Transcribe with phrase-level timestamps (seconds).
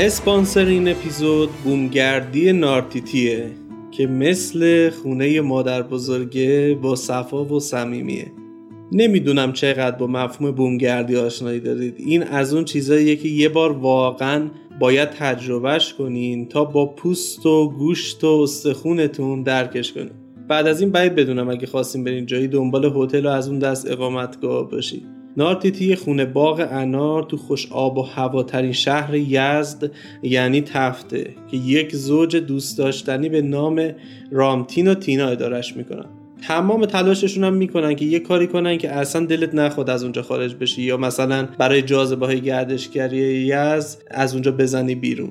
[0.00, 3.50] اسپانسر این اپیزود بومگردی نارتیتیه
[3.90, 8.32] که مثل خونه مادر بزرگه با صفا و صمیمیه.
[8.92, 11.94] نمی‌دونم چقدر با مفهوم بومگردی آشنایی دارید.
[11.98, 17.70] این از اون چیزاییه که یه بار واقعا باید تجربهش کنین تا با پوست و
[17.70, 20.10] گوشت و استخونتون درکش کنین.
[20.48, 23.90] بعد از این باید بدونم اگه خواستیم برین جایی دنبال هتل و از اون دست
[23.90, 29.90] اقامتگاه باشید نارتیتی خونه باغ انار تو خوش آب و هواترین شهر یزد
[30.22, 33.90] یعنی تفته که یک زوج دوست داشتنی به نام
[34.30, 36.06] رامتین و تینا ادارش می‌کنن.
[36.42, 40.54] تمام تلاششون هم می‌کنن که یه کاری کنن که اصلا دلت نخواد از اونجا خارج
[40.54, 45.30] بشی یا مثلا برای جاذبه های گردشگری یزد از اونجا بزنی بیرون.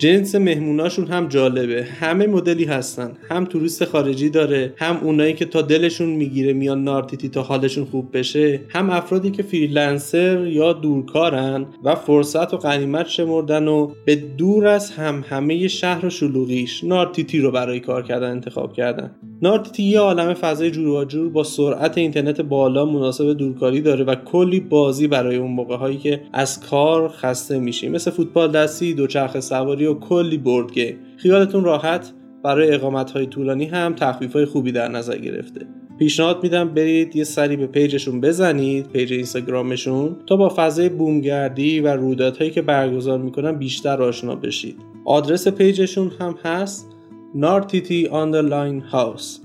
[0.00, 1.84] جنس مهموناشون هم جالبه.
[1.84, 3.12] همه مدلی هستن.
[3.30, 8.16] هم توریست خارجی داره هم اونایی که تا دلشون می‌گیره میان نارتیتی تا حالشون خوب
[8.16, 14.66] بشه هم افرادی که freelancer یا دورکارن و فرصت و غنیمت شمردن و به دور
[14.66, 19.10] از هم همه شهر و شلوغیش نارتیتی رو برای کار کردن انتخاب کردن.
[19.42, 24.14] نارتیتی یه عالم فضای جور و جور با سرعت اینترنت بالا مناسب دورکاری داره و
[24.14, 27.88] کلی بازی برای اون موقع هایی که از کار خسته میشی.
[27.88, 32.12] مثل فوتبال دستی دوچرخه سواری و کلی board game خیالتون راحت؟
[32.42, 35.66] برای اقامت های طولانی هم تخفیف های خوبی در نظر گرفته.
[35.98, 41.80] پیشنهاد میدم برید یه سری به page شون بزنید page اینستاگرامشون تا با فضای بومگردی
[41.80, 44.76] و رویدادهایی که برگزار می‌کنن بیشتر آشنا بشید.
[45.04, 46.90] آدرس page شون هم هست
[47.34, 49.38] نارتیتی underline house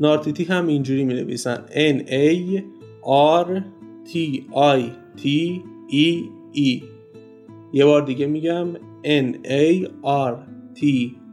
[0.00, 2.60] نارتیتی هم اینجوری می نویسن N A
[3.44, 3.60] R
[4.08, 4.16] T
[4.54, 4.80] I
[5.20, 5.26] T
[5.90, 6.24] E
[6.56, 6.82] E.
[7.72, 8.66] یه بار دیگه میگم
[9.04, 10.34] N A R
[10.74, 10.80] T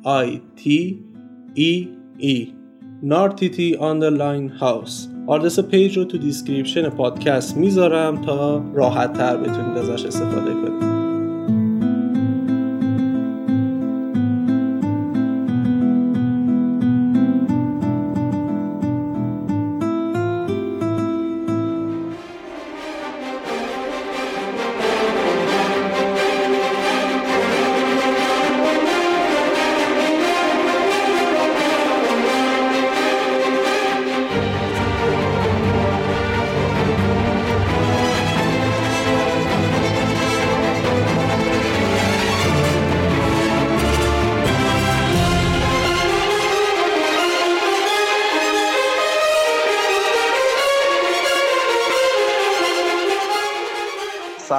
[0.05, 0.97] I T
[1.55, 1.87] E
[2.19, 2.47] E.
[3.03, 10.05] نارتیتی underline house آدرس page رو تو description پادکست می‌ذارم تا راحت تر بتونید ازش
[10.05, 10.90] استفاده کنید.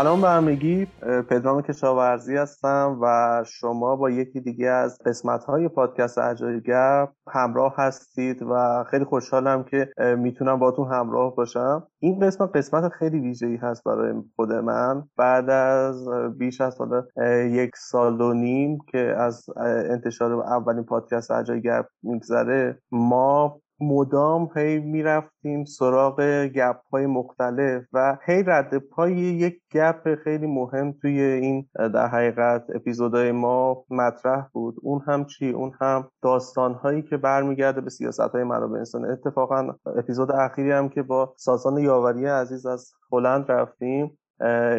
[0.02, 0.86] سلام به همگی.
[1.28, 8.42] پدرام کشاورزی هستم و شما با یکی دیگه از قسمت های پادکست اجایگر همراه هستید
[8.42, 11.86] و خیلی خوشحالم که می‌تونم باتون همراه باشم.
[11.98, 15.02] این قسمت قسمت خیلی ویژه‌ای هست برای خود من.
[15.16, 16.08] بعد از
[16.38, 17.02] بیش از سال
[17.50, 19.46] یک سال و نیم که از
[19.90, 28.42] انتشار اولین پادکست اجایگر میگذره ما مدام هی می‌رفتیم سراغ گپ های مختلف و هی
[28.42, 34.76] رد پای یک گپ خیلی مهم توی این در حقیقت اپیزودهای ما مطرح بود.
[34.82, 39.06] اون هم چی؟ اون هم داستان هایی که برمیگرده به سیاست های منابع انسانی.
[39.08, 44.18] اتفاقا اپیزود اخیری هم که با سازان یاوری عزیز از هلند رفتیم.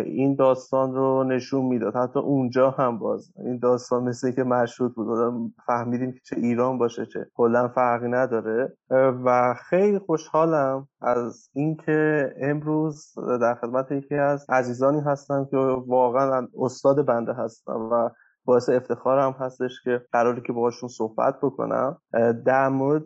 [0.06, 1.96] این داستان رو نشون می‌داد.
[1.96, 3.34] حتی اونجا هم باز.
[3.46, 5.54] این داستان مثل که مشروط بود.
[5.66, 8.78] فهمیدیم که چه ایران باشه چه کلا فرقی نداره.
[9.26, 15.58] و خیلی خوشحالم از اینکه امروز در خدمت یکی از عزیزانی هستم که
[15.88, 18.10] واقعا استاد بنده هستم و
[18.46, 21.98] باعث افتخارم هستش که قراری که باهاشون صحبت بکنم.
[22.46, 23.04] در مورد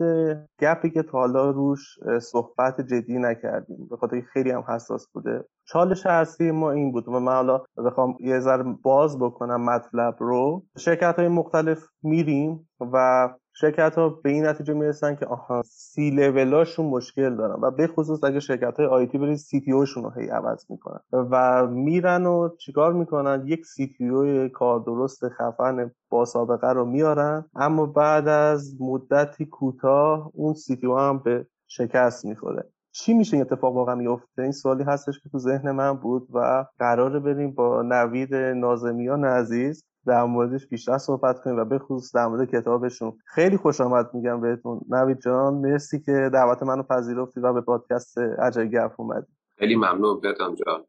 [0.62, 1.80] گپی که تا حالا روش
[2.22, 5.46] صحبت جدی نکردیم به خاطر خیلی هم حساس بوده.
[5.68, 7.08] چالش اصلی ما این بود.
[7.08, 10.64] و من حالا بخوام یه ذره باز بکنم مطلب رو.
[10.78, 16.86] شرکت های مختلف میریم و شرکت ها به این نتیجه می‌رسن که آها سی لولاشون
[16.86, 17.62] مشکل دارن.
[17.62, 21.00] و به خصوص اگه شرکت های آیتی برید سی تی رو هی عوض می‌کنن.
[21.12, 27.46] و میرن و چیکار می‌کنن؟ یک سی تی کار درست خفن با سابقه رو میارن.
[27.56, 32.70] اما بعد از مدتی کوتاه اون سی تی هم به شکست می‌خوره.
[32.92, 36.66] چی میشه این اتفاق واقعا میفته این سوالی هستش که تو ذهن من بود و
[36.80, 42.28] قراره بریم با نوید نازمیان عزیز در موردش بیشتر صحبت کنیم و به خصوص در
[42.28, 43.18] مورد کتابشون.
[43.26, 44.82] خیلی خوش آمد میگم بهتون.
[44.90, 49.28] نوید جان مرسی که دعوت منو پذیرفتی و به پادکست عجای گرف اومدی.
[49.60, 50.84] خیلی ممنون بدم جان.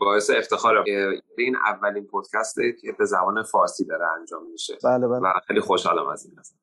[0.00, 0.84] باعث افتخارم.
[0.84, 4.74] که این اولین پادکسته که به زبان فارسی داره انجام میشه.
[4.84, 5.20] بله بله.
[5.20, 6.38] و خیلی خوشحالم از این.
[6.38, 6.56] هست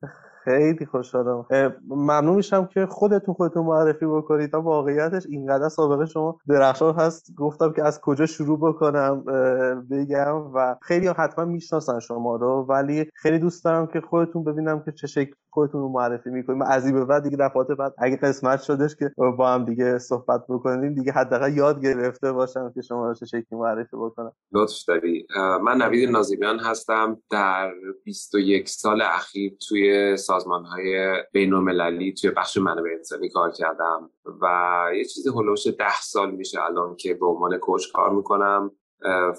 [0.47, 1.45] خیلی خوشحالم.
[1.87, 4.51] ممنون میشم که خودتون خودتون معرفی بکنید.
[4.51, 7.35] تا واقعیتش اینقدر سابقه شما درخشان هست.
[7.35, 9.23] گفتم که از کجا شروع بکنم
[9.91, 12.65] بگم و خیلی حتما می‌شناسن شما رو.
[12.69, 16.63] ولی خیلی دوست دارم که خودتون ببینم که چه شکل خودتون رو معرفی می‌کنید.
[16.67, 20.43] از این به بعد دیگه دفعات بعد اگه قسمت شدش که با هم دیگه صحبت
[20.49, 24.31] بکنیم دیگه حداقل یاد گرفته باشم که شما رو چه شکلی معرفی بکنم.
[24.51, 25.27] لطف داری.
[25.63, 27.21] من نوید نازیمیان هستم.
[27.31, 27.71] در
[28.03, 34.09] 21 سال اخیر توی سازمان های بین المللی توی بخش منابع انسانی کار کردم
[34.41, 34.47] و
[34.95, 38.71] یه چیزی هلوش ده سال میشه الان که به عنوان کوچ کار می‌کنم.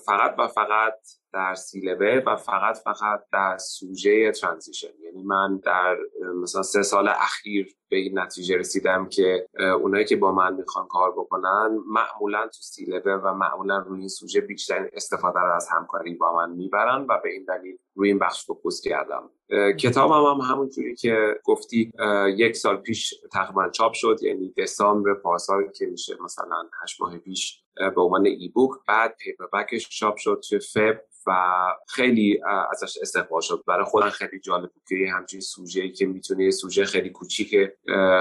[0.07, 0.95] فقط و فقط
[1.33, 1.89] در سی
[2.27, 4.89] و فقط فقط در سوژه ترانزیشن.
[5.05, 5.97] یعنی من در
[6.43, 9.47] مثلا سه سال اخیر به این نتیجه رسیدم که
[9.83, 14.41] اونایی که با من می‌خوان کار بکنن معمولا تو سی و معمولا روی این سوژه
[14.41, 18.47] بیشترین استفاده رو از همکاری با من می‌برن و به این دلیل روی این بخش
[18.47, 19.31] focus کردم.
[19.81, 21.93] کتابم هم, هم همونجوری که گفتی
[22.37, 27.63] یک سال پیش تقریبا چاپ شد یعنی دسامبر پارسال که میشه مثلا هشت ماه پیش
[27.95, 31.33] به عنوان e-book بعد paperback ش چاپ شد توی Feb و
[31.89, 32.41] خیلی
[32.71, 33.65] ازش استقبال شد.
[33.67, 37.55] برای خودم خیلی جالب بود که همچین سوژه که می‌تونه یه سوژه خیلی کوچیک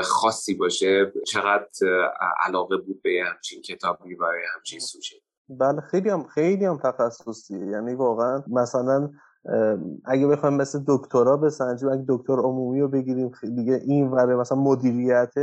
[0.03, 1.69] خاصی باشه چقدر
[2.45, 4.25] علاقه بود به همچین کتابی و
[4.55, 5.15] همچین سوژه
[5.49, 7.65] بله خیلی هم خیلی هم تخصصیه.
[7.65, 9.09] یعنی واقعا مثلا
[10.05, 15.33] اگه بخوایم مثل دکترا بسنجیم اگه دکتر عمومی رو بگیریم دیگه این وره مثلا مدیریت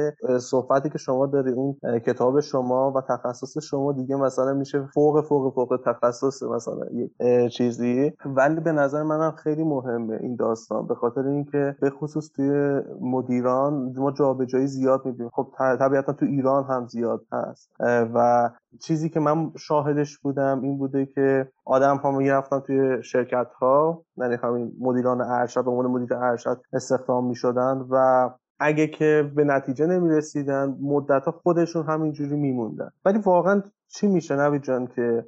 [0.41, 5.55] صحبتی که شما داری اون کتاب شما و تخصص شما دیگه مثلا میشه فوق فوق
[5.55, 7.13] فوق تخصص مثلا یک
[7.53, 8.13] چیزی.
[8.27, 13.95] ولی به نظر منم خیلی مهمه این داستان به خاطر اینکه به خصوص توی مدیران
[13.97, 15.31] ما جابجایی زیاد می‌بینیم.
[15.35, 15.49] خب
[15.79, 17.71] طبیعتا تو ایران هم زیاد هست.
[18.15, 24.05] و چیزی که من شاهدش بودم این بوده که آدم ها می‌رفتن توی شرکت ها
[24.17, 29.87] یعنی همین مدیران ارشد به عنوان مدیر ارشد استخدام می‌شدن و اگه که به نتیجه
[29.87, 32.91] نمی رسیدن مدت ها خودشون همینجوری میموندن.
[33.05, 35.25] ولی واقعا چی میشه نوید جان که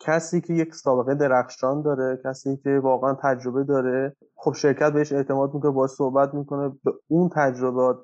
[0.00, 5.54] کسی که یک سابقه درخشان داره کسی که واقعا تجربه داره خب شرکت بهش اعتماد
[5.54, 7.96] می‌کنه با صحبت می‌کنه به اون تجربات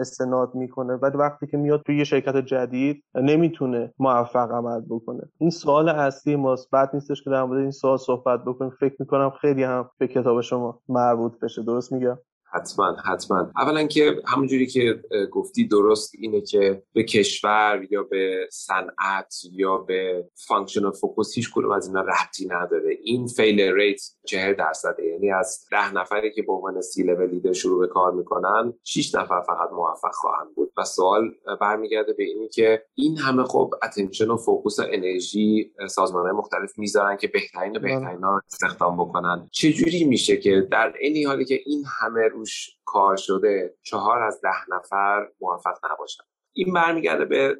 [0.00, 5.22] استناد می‌کنه ولی وقتی که میاد توی یه شرکت جدید نمی‌تونه موفق عمل بکنه.
[5.38, 6.70] این سوال اصلی ماست.
[6.70, 8.70] بعد نیستش که در مورد این سوال صحبت بکنیم.
[8.80, 11.62] فکر می‌کنم خیلی هم به کتاب شما مربوط بشه.
[11.62, 12.18] درست میگم؟
[12.54, 13.50] حتما حتما.
[13.56, 15.00] اولا که همونجوری که
[15.32, 21.70] گفتی درست اینه که به کشور یا به صنعت یا به functional focus هیچ کدوم
[21.70, 22.98] از اینا ربطی نداره.
[23.02, 25.06] این fail rate 40 درصده.
[25.06, 29.14] یعنی از ده نفری که به عنوان C level leader شروع به کار می‌کنن 6
[29.14, 30.72] نفر فقط موفق خواهند بود.
[30.76, 36.30] و سوال برمیگرده به اینی که این همه خب attention و focus و انرژی سازمان
[36.30, 39.48] مختلف می‌ذارن که بهترین و بهترین ها استخدام بکنن.
[39.52, 44.76] چجوری میشه که در این حالی که این همه روش کار شده چهار از ده
[44.76, 46.24] نفر موفق نباشن.
[46.52, 47.56] این برمیگرده به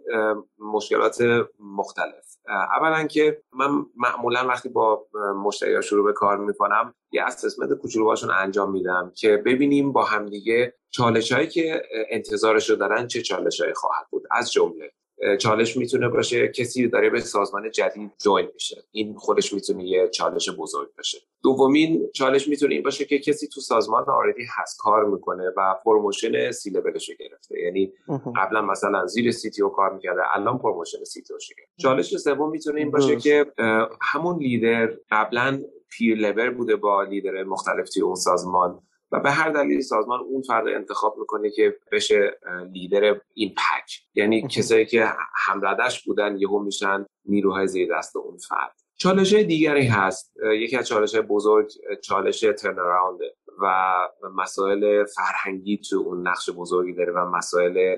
[0.58, 1.22] مشکلات
[1.60, 2.36] مختلف.
[2.48, 5.06] اولا که من معمولا وقتی با
[5.44, 10.74] مشتری شروع به کار می‌کنم یه assessment کوچولو باشون انجام میدم که ببینیم با همدیگه
[10.90, 14.22] چالش هایی که انتظارش رو دارن چه چالش هایی خواهد بود.
[14.30, 14.92] از جمله
[15.40, 18.84] چالش می‌تونه باشه کسی داره به سازمان جدید join میشه.
[18.90, 21.18] این خودش می‌تونه یه چالش بزرگ باشه.
[21.42, 26.50] دومین چالش می‌تونه این باشه که کسی تو سازمان already هست کار می‌کنه و promotion
[26.50, 27.60] سی لولش گرفته.
[27.60, 27.92] یعنی
[28.36, 31.38] قبلا مثلا زیر CTO کار می‌کرده الان promotion CTO
[31.76, 33.46] چالش سوم می‌تونه این باشه که
[34.00, 38.80] همون لیدر قبلا peer level بوده با لیدر مختلف توی اون سازمان.
[39.14, 42.38] و به هر دلیل سازمان اون فرد انتخاب می‌کنه که بشه
[42.72, 48.74] لیدر این pack یعنی کسایی که همردش بودن یهو میشن نیروهای زیر دست اون فرد.
[48.96, 50.32] چالش دیگری هست.
[50.60, 51.70] یکی از چالش بزرگ
[52.04, 53.94] چالش turnaround ه و
[54.34, 57.96] مسائل فرهنگی تو اون نقش بزرگی داره و مسائل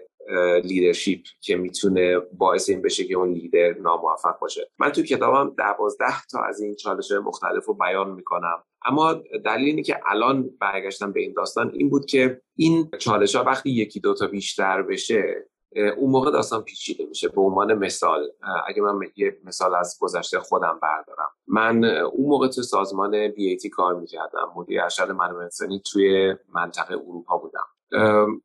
[0.64, 4.70] لیدرشیپ که می‌تونه باعث این بشه که اون لیدر ناموفق باشه.
[4.78, 8.62] من تو کتابم دوازده تا از این چالش مختلف رو بیان می‌کنم.
[8.84, 9.12] اما
[9.44, 13.70] دلیل اینه که الان برگشتم به این داستان این بود که این چالش ها وقتی
[13.70, 15.48] یکی دوتا بیشتر بشه
[15.96, 17.28] اون موقع داستان پیچیده میشه.
[17.28, 18.28] به عنوان مثال
[18.68, 21.28] اگه من یه مثال از گذشته خودم بردارم.
[21.46, 24.52] من اون موقع تو سازمان بی کار می‌کردم.
[24.56, 27.66] مدیر ارشد منابع انسانی توی منطقه اروپا بودم.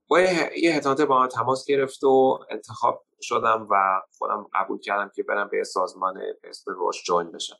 [0.07, 0.19] با
[0.55, 5.63] یه headhunter با تماس گرفت و انتخاب شدم و خودم قبول کردم که برم به
[5.63, 7.55] سازمان اسم Roche join بشم.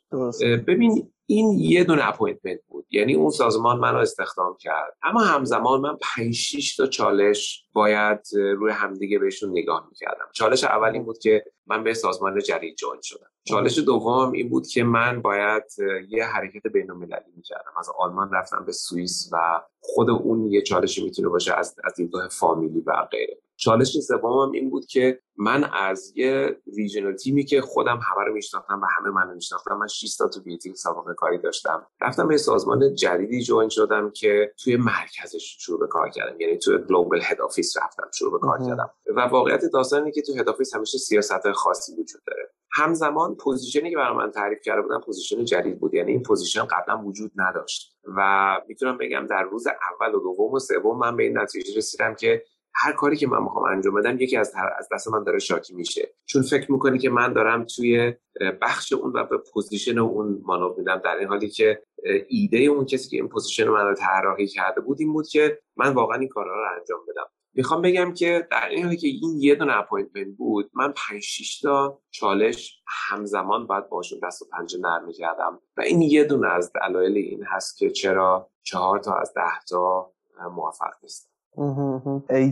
[0.66, 2.86] ببین این یه دونه appointment بود.
[2.90, 4.96] یعنی اون سازمان منو استخدام کرد.
[5.02, 10.24] اما همزمان من 5 6 تا چالش باید روی همدیگه بهشون نگاه می‌کردم.
[10.34, 13.26] چالش اول این بود که من به سازمان جدید join شدم.
[13.44, 15.62] چالش دوم این بود که من باید
[16.08, 17.72] یه حرکت بین المللی می‌کردم.
[17.78, 22.28] از آلمان رفتم به سوئیس و خود اون یه چالشی می‌تونه باشه از از دیدگاه
[22.28, 23.38] فامیلی و غیره.
[23.62, 28.80] چالش سومم این بود که من از یه regional تیمی که خودم همه رو میشناختم
[28.80, 31.86] و همه منو میشناختم من 6 تا تو بیتی سابقه کاری داشتم.
[32.00, 36.40] رفتم به سازمان جدیدی join شدم که توی مرکزش شروع به کار کردم.
[36.40, 38.90] یعنی توی global head office رفتم شروع به کار کردم.
[39.16, 42.50] و واقعیت داستانی که تو head office همیشه سیاست خاصی وجود داره.
[42.72, 45.94] همزمان position ی که برای من تعریف کرده بودن position جدید بود.
[45.94, 47.96] یعنی این position قبلا وجود نداشت.
[48.16, 52.14] و می‌تونم بگم در روز اول و دوم و سوم من به این نتیجه رسیدم
[52.14, 55.74] که هر کاری که من می‌خوام انجام بدم یکی از از دست من داره شاکی
[55.74, 56.14] میشه.
[56.26, 58.14] چون فکر می‌کنی که من دارم توی
[58.62, 61.82] بخش اون و به position اون مانور میدم در این حالی که
[62.28, 65.92] ایده اون کسی که این position من رو طراحی کرده بود این بود که من
[65.92, 67.26] واقعا این کارها رو انجام بدم.
[67.54, 71.60] می‌خوام بگم که در این حالی که این یه دونه appointment بود من 5 6
[71.60, 75.60] تا چالش همزمان باید باشون دست و پنجه نرم می‌کردم.
[75.76, 80.12] و این یه دونه از دلایل این هست که چرا چهار تا از ده تا
[80.50, 81.31] موفق نیستم.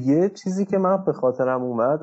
[0.05, 2.01] یه چیزی که من به خاطرم اومد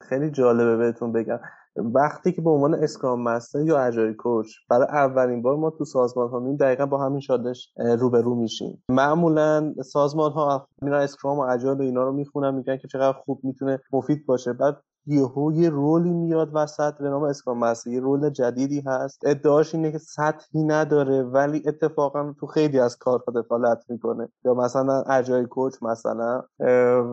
[0.00, 1.40] خیلی جالبه بهتون بگم.
[1.76, 6.28] وقتی که به عنوان Scrum Master یا Agile coach برای اولین بار ما تو سازمان
[6.28, 8.82] ها مییم دقیقا با همین چالش روبرو میشیم.
[8.88, 13.40] معمولا سازمان ها میرن Scrum و Agile و اینا رو می‌خونن میگن که چقدر خوب
[13.42, 14.52] می‌تونه مفید باشه.
[14.52, 14.76] بعد
[15.06, 19.20] یهو یه role ی میاد وسط به نام Scrum Master یه role جدیدی هست.
[19.24, 24.28] ادعاش اینه که سطحی نداره ولی اتفاقا تو خیلی از کارها دخالت می‌کنه.
[24.44, 26.42] یا مثلا Agile coach مثلا.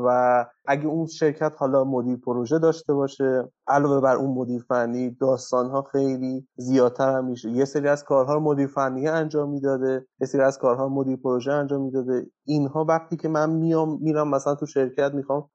[0.05, 5.69] و اگه اون شرکت حالا مدیر پروژه داشته باشه علاوه بر اون مدیر فنی داستان
[5.69, 7.49] ها خیلی زیادتر هم میشه.
[7.49, 11.81] یه سری از کارها مدیر فنی انجام می‌داده یه سری از کارها مدیر پروژه انجام
[11.81, 12.27] می‌داده.
[12.45, 15.49] اینها وقتی که من میام میرم مثلا تو شرکت می‌خوام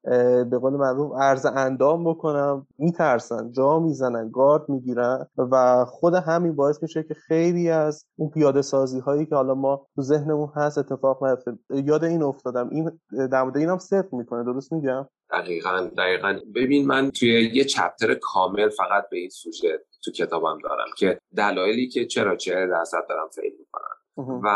[0.50, 6.82] به قول معروف ارز اندام بکنم میترسن جا می‌زنن گارد می‌گیرن و خود همین باعث
[6.82, 11.25] میشه که خیلی از اون پیاده سازی هایی که حالا ما تو ذهنمون هست اتفاق
[11.25, 11.52] نیفته.
[11.70, 12.68] یاد این افتادم.
[12.70, 12.90] این
[13.30, 16.40] در مورد اینم صدق می‌کنه درست میگم؟ دقیقا دقیقا.
[16.54, 21.88] ببین من توی یه chapter کامل فقط به این سوژه تو کتابم دارم که دلایلی
[21.88, 23.97] که چرا چهل درصد دارن fail می‌کنن.
[24.45, 24.49] و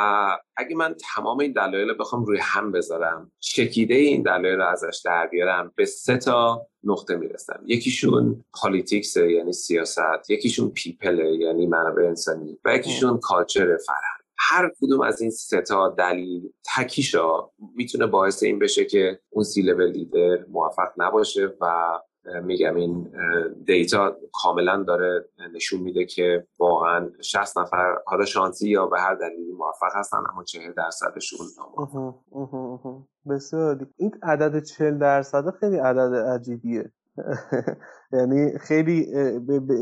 [0.57, 5.03] اگه من تمام این دلایل رو بخوام روی هم بذارم چکیده این دلایل رو ازش
[5.05, 7.63] در بیارم به سه تا نقطه می‌رسم.
[7.67, 10.31] یکیشون politics یعنی سیاست.
[10.31, 12.59] یکیشون people یعنی منابع انسانی.
[12.65, 14.20] و یکیشون culture فرهنگ.
[14.49, 19.63] هر کدوم از این سه تا دلیل تکیشا می‌تونه باعث این بشه که اون سی
[19.63, 21.67] لول لیدر موفق نباشه و
[22.43, 23.13] میگم این
[23.67, 29.53] دیتا کاملا داره نشون میده که واقعا 60 نفر حالا شانسی یا به هر دلیلی
[29.53, 31.47] موفق هستن اما 40 درصدشون
[33.31, 36.93] بسیار این عدد 40 درصد خیلی عدد عجیبیه.
[38.13, 39.07] یعنی خیلی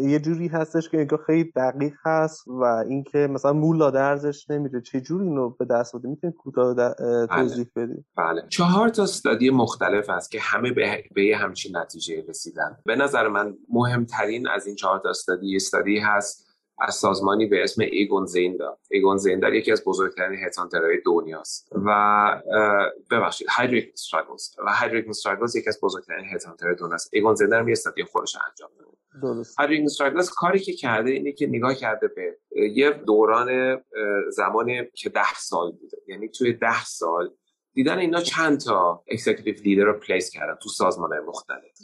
[0.02, 4.80] یه جوری هستش که انگار خیلی دقیق هست و اینکه مثلا مو لا درزش نمیره.
[4.80, 7.26] چه جوری اینو به دست اومده می‌تونید کوتاه بله.
[7.26, 8.42] توضیح بدید بله.
[8.48, 12.76] چهار تا study مختلف هست که همه به, به یه همچین نتیجه رسیدن.
[12.84, 16.47] به نظر من مهمترین از این چهار تا study study ای هست
[16.80, 22.42] از سازمانی به اسم Egon Zehnder Egon Zehnder یکی از بزرگترین headhunter های دنیاست و
[23.10, 27.10] ببخشید Heidrick & Struggles و Heidrick & Struggles یکی از بزرگترین headhunter های دنیاست.
[27.12, 29.42] Egon Zehnder هم یه study خودش انجام داده.
[29.58, 32.38] Heidrick & Struggles کاری که کرده اینه که نگاه کرده به
[32.74, 33.80] یه دوران
[34.30, 35.96] زمانی که ده سال بوده.
[36.08, 37.30] یعنی توی ده سال
[37.74, 41.78] دیدن اینا چند تا executive leader رو place کردن تو سازمان مختلف.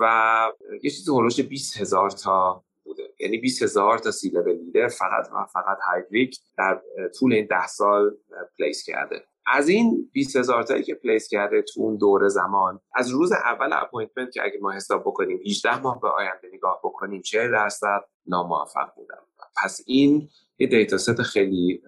[0.00, 0.46] و
[0.82, 2.64] یه چیزی حول و حوش 20 هزار تا
[3.20, 6.80] یعنی 20 هزار تا C leader فقط و فقط Heidrick در
[7.18, 8.16] طول این ده سال
[8.58, 9.24] place کرده.
[9.46, 13.70] از این 20 هزار تایی که place کرده تو اون دوره زمان از روز اول
[13.72, 18.94] appointment که اگه ما حساب بکنیم 18 ماه به آینده نگاه بکنیم 40 درصد ناموفق
[18.96, 19.16] بودن
[19.62, 20.28] پس این
[20.58, 21.82] یه data set خیلی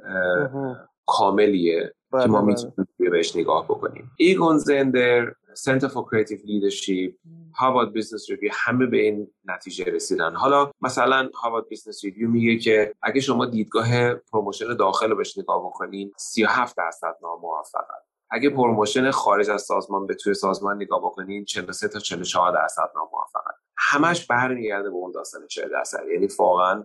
[1.06, 1.94] کاملیه.
[2.20, 2.72] که ما بله، بله.
[2.78, 4.10] می‌تونیم بهش نگاه بکنیم.
[4.16, 7.12] Egon Zehnder Center for Creative Leadership
[7.54, 10.34] Harvard Business Review همه به این نتیجه رسیدن.
[10.34, 15.66] حالا مثلا Harvard Business Review میگه که اگه شما دیدگاه promotion داخل رو بهش نگاه
[15.66, 18.00] بکنین 37 درصد ناموفقن.
[18.30, 23.52] اگه promotion خارج از سازمان به توی سازمان نگاه بکنین 43 تا 44 درصد ناموفقن.
[23.76, 26.02] همش برمیگرده به اون داستان 40 درصد.
[26.12, 26.84] یعنی واقعا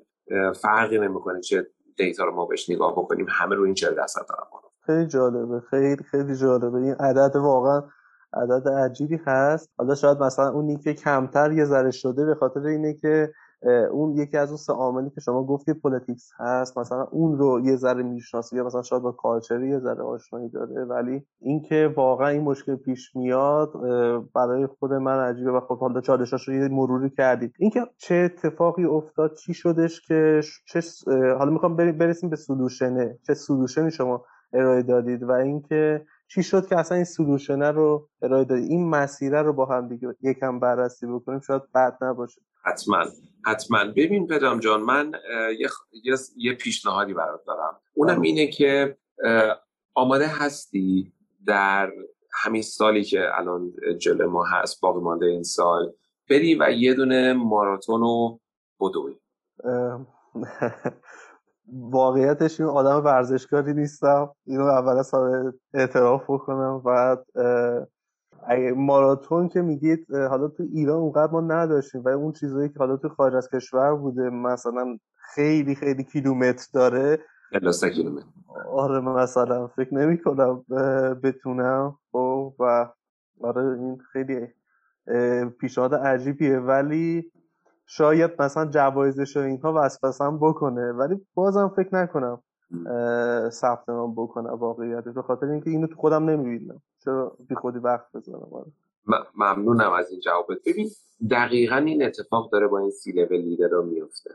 [0.61, 1.67] فرقی نمی‌کنه چه
[1.97, 4.66] data رو ما بهش نگاه بکنیم همه رو این 40 درصد دارن.
[4.87, 6.77] خیلی جالبه خیلی خیلی جالبه.
[6.77, 7.81] این عدد واقعا
[8.33, 9.69] عدد عجیبی هست.
[9.77, 13.31] حالا شاید مثلا اونی که کمتر یه ذره شده به خاطر اینه که
[13.91, 17.75] اون یکی از اون سه عاملی که شما گفتی politics هست مثلا اون رو یه
[17.75, 20.85] ذره می‌شناسه یا مثلا شاید با culture ی یه ذره آشنایی داره.
[20.85, 23.73] ولی اینکه واقعا این مشکل پیش میاد
[24.35, 25.51] برای خود من عجیبه.
[25.51, 27.53] و خب حالا چالشاش رو یه مروری کردید.
[27.59, 30.81] اینکه چه اتفاقی افتاد چی شدش که چه
[31.37, 36.79] حالا می‌خوام برسیم به سولوشنه چه سولوشنی شما ارائه دادید و اینکه چی شد که
[36.79, 41.39] اصلا این سلوشنه رو ارائه دادید؟ این مسیره رو با هم دیگه یکم بررسی بکنیم
[41.39, 42.41] شاید بد نباشه.
[42.63, 43.05] حتما.
[43.45, 43.85] حتما.
[43.85, 45.11] ببین پدرام جان من
[46.03, 47.79] یه, یه پیشنهادی برات دارم.
[47.93, 48.27] اونم بله.
[48.27, 48.97] اینه که
[49.93, 51.13] آماده هستی
[51.47, 51.91] در
[52.33, 55.93] همین سالی که الان جلو ما هست باقی مانده این سال
[56.29, 58.39] بری و یه دونه ماراتون رو
[58.79, 59.15] بدوی.
[61.73, 64.29] واقعیتش این آدم ورزشکاری نیستم.
[64.45, 65.11] اینو اول از
[65.73, 66.79] اعتراف بکنم.
[66.79, 67.25] بعد
[68.47, 72.01] اگه ماراتون که میگید حالا تو ایران اونقدر ما نداشتیم.
[72.01, 77.19] و اون چیزایی که حالا تو خارج از کشور بوده مثلا خیلی خیلی کیلومتر داره.
[77.89, 78.25] کیلومتر.
[78.71, 80.65] آره مثلا فکر نمی کنم
[81.23, 81.97] بتونم.
[82.11, 82.89] خب، و
[83.41, 84.47] آره این خیلی
[85.59, 86.59] پیشنهاد عجیبیه.
[86.59, 87.31] ولی
[87.87, 92.41] شاید مثلا جوایزش و اینها وسوسه بکنه ولی بازم فکر نکنم
[93.49, 96.81] ثبت نام بکنه واقعیتش به خاطر اینکه اینو تو خودم نمی‌بینم.
[97.05, 98.71] چرا بی خودی وقت بزنم؟ آره.
[99.35, 100.89] ممنونم از این جوابت ببین
[101.31, 104.31] دقیقا این اتفاق داره با این سی لول لیدر رو میفته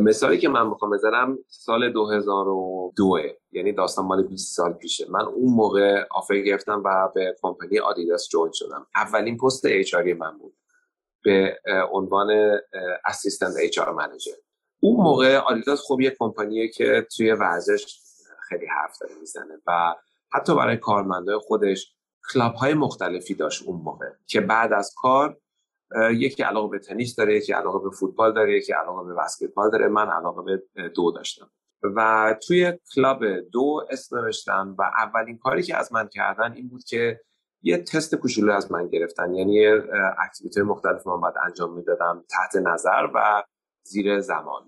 [0.00, 3.18] مثالی که من می‌خوام بزنم سال 2002
[3.52, 5.06] یعنی داستان مال 20 سال پیشه.
[5.10, 8.86] من اون موقع آفر گرفتم و به کمپانی آدیداس جوین شدم.
[8.96, 10.52] اولین پست اچ من بود.
[11.24, 11.58] به
[11.92, 12.58] عنوان
[13.04, 14.32] assistant HR manager
[14.80, 18.00] اون موقع آدیداس خب یه کمپانیه که توی ورزش
[18.48, 19.94] خیلی حرف داره می‌زنه و
[20.32, 21.94] حتی برای کارمندای خودش
[22.32, 25.36] club های مختلفی داشت اون موقع که بعد از کار
[26.12, 29.88] یکی علاقه به تنیس داره یکی علاقه به فوتبال داره یکی علاقه به بسکتبال داره.
[29.88, 31.50] من علاقه به دو داشتم.
[31.96, 36.84] و توی club دو اسم نوشتم و اولین کاری که از من کردن این بود
[36.84, 37.20] که
[37.66, 39.34] یه تست کوچولو از من گرفتن.
[39.34, 39.66] یعنی
[40.24, 43.42] activity مختلف من باید انجام می‌دادم تحت نظر و
[43.82, 44.62] زیر زمان.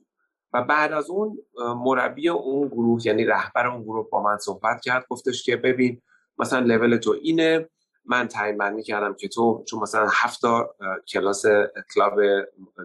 [0.52, 5.06] و بعد از اون مربی اون گروه یعنی رهبر اون گروه با من صحبت کرد
[5.08, 6.02] گفتش که ببین
[6.38, 7.68] مثلا لول تو اینه.
[8.08, 10.40] من تعیین بندی کردم که تو چون مثلا هفت
[11.12, 11.44] کلاس
[11.94, 12.14] club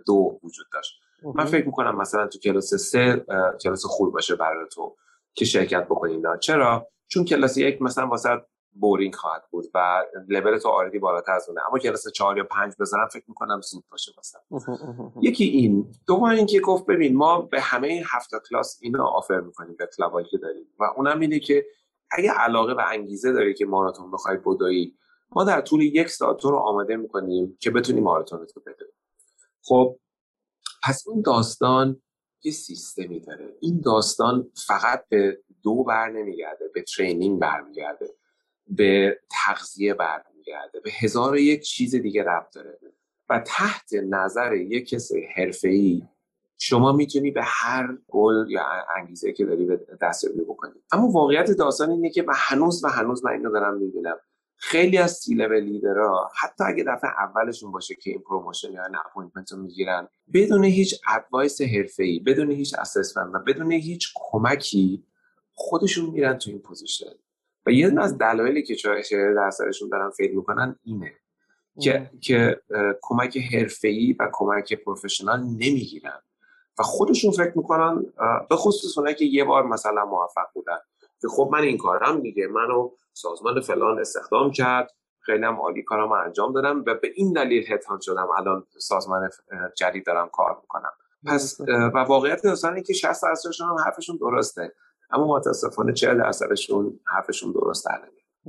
[0.05, 1.01] دو وجود داشت.
[1.35, 3.25] من فکر می‌کنم مثلا تو کلاس سه
[3.61, 4.95] کلاس خوب باشه برای تو
[5.33, 10.69] که شرکت بکنی چرا؟ چون کلاس یک مثلا واست boring خواهد بود و لول تو
[10.69, 11.61] already بالاتر از اونه.
[11.67, 14.41] اما کلاس چهار یا پنج بذارم فکر می‌کنم زود باشه مثلا
[15.21, 15.91] یکی این.
[16.07, 20.17] دوم اینکه گفت ببین ما به همه این هفت کلاس اینا offer می‌کنیم به club
[20.17, 21.65] ایی که داریم و اونم اینه که
[22.11, 24.95] اگه علاقه و انگیزه داری که ماراتون بخوای بدوی
[25.31, 28.87] ما در طول یک ساعت تو رو آماده می‌کنیم که بتونی ماراتون رو بدوی
[29.63, 29.99] خب
[30.83, 32.01] پس این داستان
[32.43, 33.55] یه سیستمی داره.
[33.59, 38.09] این داستان فقط به دو بر نمیگرده به training برمیگرده.
[38.75, 42.79] به تغذیه برمیگرده به هزار یک چیز دیگه ربط داره.
[43.29, 46.03] و تحت نظر یک کسی حرفه‌ای
[46.57, 48.63] شما می‌تونی به هر گل یا
[48.97, 50.73] انگیزه که داری به دستیابی بکنی.
[50.91, 54.17] اما واقعیت داستان اینه که و هنوز و هنوز من اینو دارم می‌بینم.
[54.55, 59.51] خیلی از C-level leader ها حتی اگه دفعه اولشون باشه که این promotion یا appointment
[59.51, 65.03] رو می‌گیرن بدون هیچ advice حرفه‌ای بدون هیچ assessment و بدون هیچ کمکی
[65.53, 67.13] خودشون میرن تو این position.
[67.65, 71.13] و یه از دلایلی که چهل درصدشون دارن fail می‌کنن اینه
[71.81, 72.61] که که
[73.01, 76.21] کمک حرفه‌ای و کمک professional نمی‌گیرن
[76.79, 78.05] و خودشون فکر می‌کنن
[78.49, 80.77] به خصوص اونایی که یه بار مثلا موفق بودن
[81.21, 86.11] که خب من این کارم دیگه منو سازمان فلان استخدام کرد خیلی هم عالی کارم
[86.11, 89.29] انجام دادم و به این دلیل headhunt شدم الان سازمان
[89.77, 90.91] جدید دارم کار می‌کنم.
[91.25, 91.61] پس
[91.93, 94.73] و واقعیت داستان که 60 درصدشون هم حرفشون درسته.
[95.13, 98.01] اما متاسفانه 40 درصدشون حرفشون درست در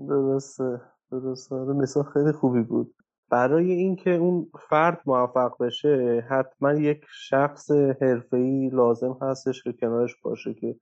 [0.08, 1.54] درسته درسته.
[1.54, 2.94] مثال خیلی خوبی بود.
[3.30, 7.70] برای اینکه اون فرد موفق بشه حتما یک شخص
[8.00, 10.76] حرفه‌ای لازم هستش که کنارش باشه که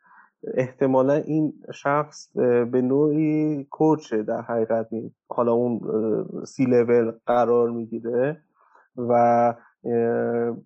[0.54, 2.36] احتمالا این شخص
[2.72, 4.88] به نوعی کوچه در حقیقت
[5.28, 5.80] حالا اون
[6.44, 8.42] سی لول قرار می‌گیره
[8.96, 9.54] و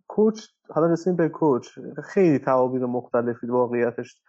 [0.07, 1.79] کوچ حالا رسیم به کوچ.
[2.05, 4.22] خیلی تعابیر مختلفی واقعیتش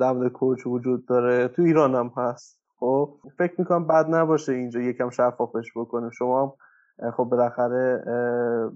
[0.00, 1.48] در کوچ وجود داره.
[1.48, 2.60] تو ایران هم هست.
[2.78, 6.56] خب فکر می‌کنم بد نباشه اینجا یکم شفافش بکنیم شما
[7.16, 8.04] خب بالاخره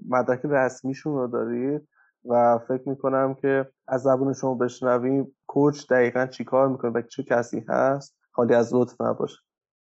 [0.09, 1.89] مدرک رسمیشون رو دارید
[2.25, 7.23] و فکر می‌کنم که از زبون شما بشنویم کوچ دقیقا چی کار می‌کنه و چه
[7.23, 8.17] کسی هست.
[8.33, 9.39] خالی از لطف نباشه.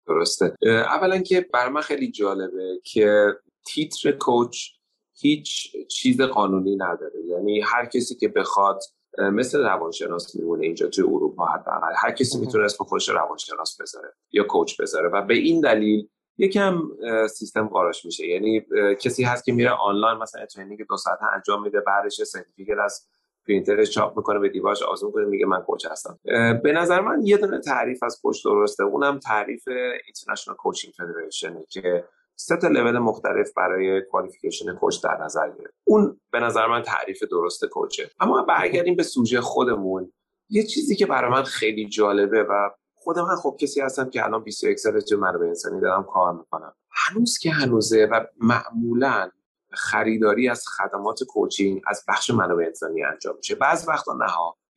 [0.07, 0.57] درسته.
[0.67, 3.27] اولا که بر من خیلی جالبه که
[3.67, 4.69] تیتر coach
[5.15, 7.21] هیچ چیز قانونی نداره.
[7.27, 8.81] یعنی هر کسی که بخواد
[9.19, 11.93] مثل روانشناس میمونه اینجا توی اروپا حداقل.
[11.97, 16.83] هر کسی می‌تونه اسم خودش روانشناس بذاره یا coach بذاره و به این دلیل یکم
[17.31, 18.27] سیستم قاراش میشه.
[18.27, 18.67] یعنی
[19.01, 23.09] کسی هست که میره آنلاین مثلا training دو ساعته انجام میده بعدش certificate از
[23.47, 26.19] پرینترش چاپ می‌کنه به دیوارش آویزون کنه میگه من coach هستم.
[26.63, 28.85] به نظر من یه دونه تعریف از کوچ درسته.
[28.85, 29.69] اونم تعریف
[30.05, 32.05] اینترنشنال کوچینگ فدریشن که
[32.37, 35.75] سه تا لول مختلف برای کوالیفیکیشن کوچ در نظر گرفت.
[35.85, 38.11] اون به نظر من تعریف درست کوچه.
[38.21, 40.13] اما برگردیم به سوژه خودمون
[40.49, 44.43] یه چیزی که برای من خیلی جالبه و خود من خب کسی هستم که الان
[44.43, 46.75] 21 سال تو منابع انسانی دارم کار می‌کنم.
[46.91, 49.31] هنوز که هنوزه و معمولا
[49.71, 53.55] خریداری از خدمات کوچینگ از بخش منابع انسانی انجام میشه.
[53.55, 54.27] بعض وقتا نه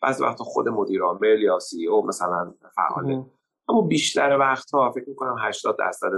[0.01, 3.25] بعض وقتا خود مدیر عامل یا سی او مثلا فعاله
[3.69, 6.11] اما بیشتر وقتها فکر می‌کنم 80 درصد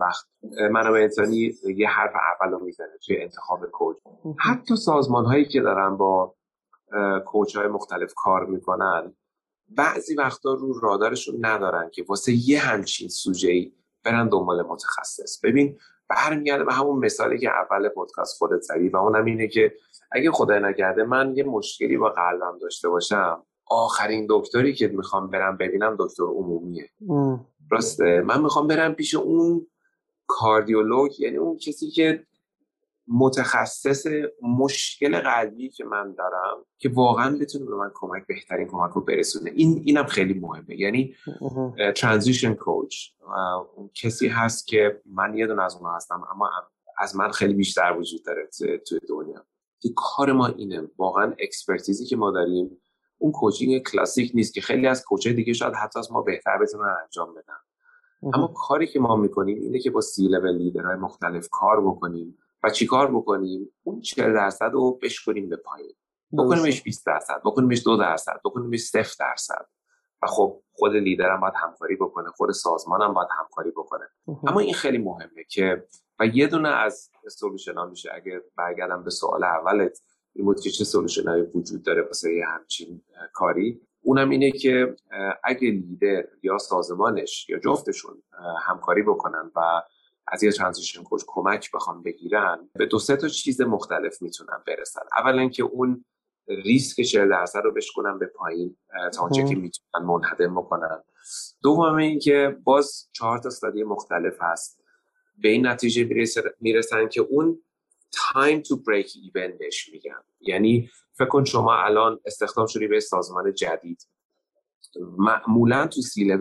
[0.00, 0.26] وقت
[0.70, 3.96] منابع انسانی یه حرف اول رو می‌زنه توی انتخاب کوچ.
[4.38, 6.34] حتی سازمان هایی که دارن با
[7.26, 9.14] کوچ های مختلف کار می‌کنن
[9.68, 13.72] بعضی وقتا رو رادارشون ندارن که واسه یه همچین سوژه ای
[14.04, 15.40] برن دنبال متخصص.
[15.44, 19.74] ببین برمیگرده به همون مثالی که اول پادکست خودت زدی و اونم اینه که
[20.12, 25.56] اگه خدای نکرده من یه مشکلی با قلبم داشته باشم آخرین دکتری که می‌خوام برم
[25.56, 26.90] ببینم دکتر عمومیه.
[27.70, 29.66] راسته من می‌خوام برم پیش اون
[30.26, 32.26] کاردیولوگ یعنی اون کسی که
[33.08, 34.06] متخصص
[34.42, 39.50] مشکل قلبی که من دارم که واقعا بتونه به من کمک بهترین کمک رو برسونه.
[39.54, 40.80] این اینم خیلی مهمه.
[40.80, 41.14] یعنی
[41.96, 42.96] ترانزیشن کوچ
[43.94, 46.50] کسی هست که من یه دونه از اونها هستم اما
[46.98, 48.48] از من خیلی بیشتر وجود داره
[48.86, 49.44] توی دنیا.
[49.80, 50.88] که کار ما اینه.
[50.98, 52.82] واقعا expertise ی که ما داریم
[53.20, 56.58] اون coaching کلاسیک نیست که خیلی از coach های دیگه شاید حتی از ما بهتر
[56.58, 57.58] بتونن انجام بدن.
[58.34, 62.70] اما کاری که ما می‌کنیم اینه که با C-level leader های مختلف کار بکنیم و
[62.70, 65.94] چیکار بکنیم؟ اون 40 درصد رو بشکنیم به پایین.
[66.32, 69.66] بکنیمش 20 درصد بکنیمش 2 درصد بکنیمش 0 درصد.
[70.22, 74.08] و خب خود لیدرم باید همکاری بکنه خود سازمانم باید همکاری بکنه.
[74.46, 75.84] اما این خیلی مهمه که
[76.20, 78.10] و یه دونه از solution ها میشه.
[78.14, 80.00] اگه برگردم به سوال اولت
[80.40, 80.84] این بود که چه
[81.26, 83.80] راه‌های وجود داره واسه همچین کاری.
[84.02, 84.96] اونم اینه که
[85.44, 88.22] اگه لیدر یا سازمانش یا جفتشون
[88.66, 89.60] همکاری بکنن و
[90.28, 95.00] از یه transition coach کمک بخوام بگیرن به دو سه تا چیز مختلف می‌تونن برسن.
[95.18, 96.04] اولا که اون
[96.48, 98.76] ریسک 40 درصد رو بشکنن به پایین
[99.14, 101.02] تا اونچه که می‌تونن منهدم بکنن.
[101.62, 104.80] دوم این که باز چهار تا استادی مختلف هست.
[105.38, 107.62] به این نتیجه می‌رسن که اون
[108.14, 113.54] time to break even بهش میگن یعنی فکر کن شما الان استخدام شدی به سازمان
[113.54, 114.08] جدید.
[115.18, 116.38] معمولا تو سی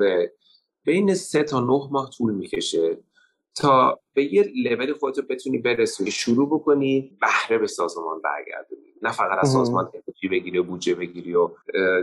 [0.83, 2.97] بین سه تا نه ماه طول می‌کشه
[3.55, 8.93] تا به یه لول خودتو بتونی برسونی شروع بکنی بهره به سازمان برگردونی.
[9.01, 11.49] نه فقط از سازمان انرژی بگیری و بودجه بگیری و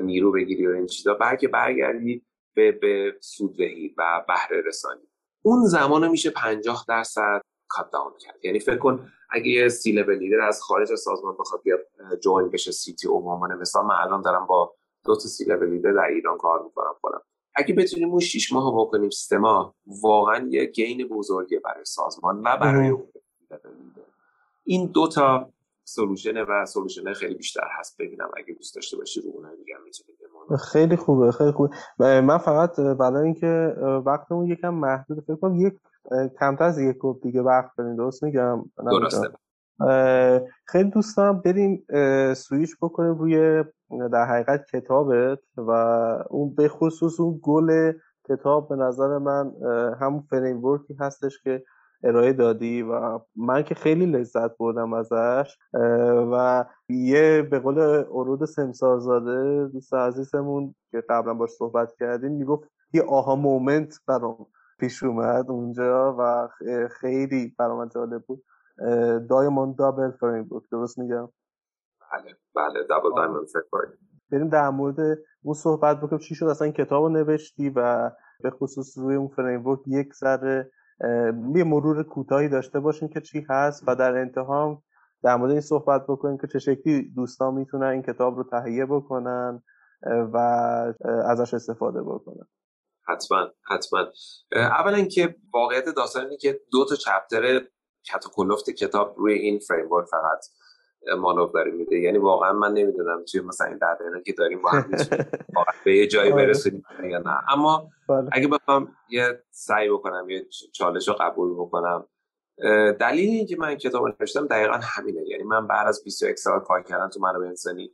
[0.03, 2.23] نیرو بگیری و این چیزا بلکه برگردی
[2.55, 5.09] به, به سوددهی و بهره رسانی.
[5.43, 8.45] اون زمان میشه 50 درصد cut down کرد.
[8.45, 11.81] یعنی فکر کن اگه یه C-level leader از خارج از سازمان بخواد بیاد
[12.23, 14.75] join بشه CTO مثال من الان دارم با
[15.05, 17.23] دو تا C-level leader در ایران کار می‌کنم خودم
[17.55, 22.89] اگه بتونیم اون شیش ماه بکنیم ماه واقعا یه gain بزرگه برای سازمان و برای
[22.89, 23.09] اون
[24.65, 25.53] این دو تا
[25.85, 27.97] سولوشنه و سولوشنه خیلی بیشتر هست.
[27.99, 29.77] ببینم اگه دوست داشته باشی رو اونها میگم
[30.59, 31.77] خیلی خوبه خیلی خوبه.
[31.99, 33.77] من فقط برای اینکه
[34.07, 35.75] وقتمون یکم محدود فکر کنم یک
[36.41, 39.29] کمتر از یک گفت دیگه وقت داریم درست میگم؟ درسته.
[40.65, 41.87] خیلی دوست دارم بریم
[42.35, 43.65] سویش بکنیم روی
[44.13, 45.71] در حقیقت کتابت و
[46.31, 47.93] اون به خصوص اون گل
[48.29, 49.53] کتاب به نظر من
[50.01, 51.65] همون فریمورکی هستش که
[52.05, 55.59] ارائه دادی و من که خیلی لذت بردم ازش
[56.33, 57.79] و یه به قول
[58.11, 64.47] ارود سمسارزاده دوست عزیزمون که قبلا باش صحبت کردیم می‌گفت یه آها مومنت برام.
[64.79, 66.49] پیش اومد اونجا و
[66.89, 68.45] خیلی برام جالب بود.
[69.29, 71.29] دایموند دابل فریم بود درست میگم؟
[72.13, 73.99] بله بله دابل دایموند فریم
[74.33, 76.19] بریم در مورد اون صحبت بکنیم.
[76.19, 78.11] چی شد؟ اصلا کتاب رو نوشتی و
[78.43, 80.71] به خصوص روی اون framework یک ذره
[81.55, 84.83] یه مرور کوتاهی داشته باشیم که چی هست و در انتها
[85.23, 89.63] در مورد این صحبت بکنیم که چه شکلی دوستان می‌تونن این کتاب رو تهیه بکنن
[90.33, 90.37] و
[91.27, 92.47] ازش استفاده بکنن.
[93.09, 94.07] حتما حتما
[94.53, 97.61] اولا که واقعیت داستان اینه که دو تا chapter
[98.05, 100.47] کتاب کتاب روی این framework فقط
[101.19, 104.91] مانور داره میده یعنی واقعا من نمی‌دونم توی مثلا این ده که داریم با هم
[105.85, 106.47] به یه جایی آره.
[106.47, 108.29] برسونیم یا نه اما بله.
[108.33, 112.09] اگه بخوام یه سعی بکنم یه چالش رو قبول بکنم
[113.01, 117.09] دلیل اینکه من کتاب نوشتم دقیقا همینه یعنی من بعد از 21 سال کار کردن
[117.09, 117.93] تو منابع انسانی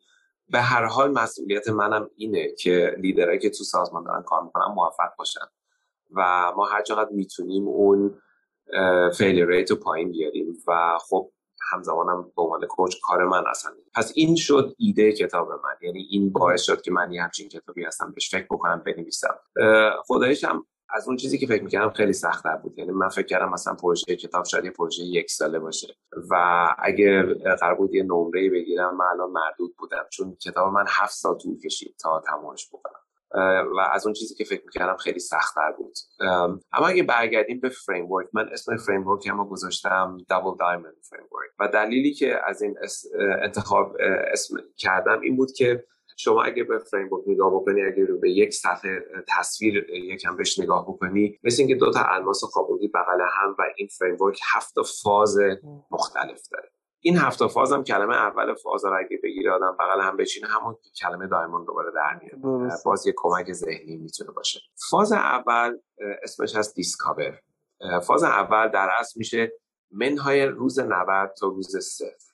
[0.48, 5.16] به هر حال مسئولیت منم اینه که لیدرهایی که تو سازمان دارن کار می‌کنن موفق
[5.18, 5.46] باشن.
[6.16, 8.18] و ما هر چقدر می‌تونیم اون
[9.16, 11.30] فیلی ریت رو پایین بیاریم و خب
[11.72, 15.76] همزمانم به عنوان کوچ کار من اصلا پس این شد ایده کتاب من.
[15.82, 19.38] یعنی این باعث شد که من یه همچین کتابی هستم بهش فکر بکنم بنویسم.
[20.06, 22.78] خدایش هم از اون چیزی که فکر می‌کردم خیلی سختتر بود.
[22.78, 25.94] یعنی من فکر کردم مثلا پروژه کتاب شاید یه پروژه یک ساله باشه.
[26.30, 26.34] و
[26.78, 27.22] اگر
[27.60, 30.04] قرار بود یه نمره بگیرم من الان مردود بودم.
[30.12, 32.92] چون کتاب من هفت سال طول کشید تا تمامش بکنم.
[33.76, 35.94] و از اون چیزی که فکر می‌کردم خیلی سختتر بود.
[36.72, 42.14] اما اگه برگردیم به framework من اسم framework هم گذاشتم Double Diamond Framework و دلیلی
[42.14, 42.76] که از این
[43.42, 43.96] انتخاب
[44.32, 45.84] اسم کردم این بود که
[46.16, 50.88] شما اگه به framework نگاه بکنی اگه رو به یک صفحه تصویر یکم بهش نگاه
[50.88, 55.38] بکنی مثل اینکه دو تا الماس خوابوندی بغل هم و این framework هفت فاز
[55.90, 56.68] مختلف داره.
[57.04, 60.76] این هفت فاز هم کلمه اول فاز رو اگه بگیره آدم بغل هم بچینه همون
[61.02, 64.60] کلمه diamond دوباره در میاد باز یه کمک ذهنی می‌تونه باشه.
[64.90, 65.78] فاز اول
[66.22, 67.40] اسمش هست Discover.
[68.06, 69.52] فاز اول در اصل میشه
[69.90, 72.32] منهای روز 90 تا روز صفر.